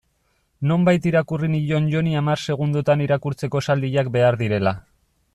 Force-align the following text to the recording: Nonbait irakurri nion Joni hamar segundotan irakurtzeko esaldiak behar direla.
Nonbait 0.69 1.03
irakurri 1.09 1.49
nion 1.55 1.89
Joni 1.91 2.17
hamar 2.21 2.41
segundotan 2.53 3.03
irakurtzeko 3.07 3.61
esaldiak 3.65 4.09
behar 4.17 4.39
direla. 4.45 4.73